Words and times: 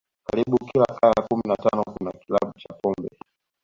Karibu 0.27 0.57
kila 0.65 0.85
kaya 0.91 1.21
kumi 1.29 1.43
na 1.47 1.55
tano 1.55 1.83
kuna 1.83 2.11
kilabu 2.11 2.53
cha 2.59 2.73
pombe 2.73 3.09